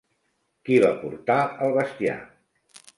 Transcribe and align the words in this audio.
Qui 0.69 0.79
va 0.85 0.89
portar 1.03 1.37
el 1.67 1.79
bestiar? 1.79 2.21